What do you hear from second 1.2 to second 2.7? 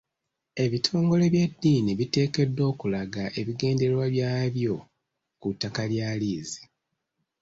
by'eddiini biteekeddwa